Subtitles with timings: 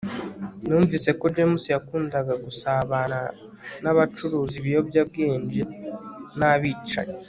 [0.67, 3.19] numvise ko james yakundaga gusabana
[3.81, 5.61] n'abacuruza ibiyobyabwenge
[6.39, 7.17] n'abicanyi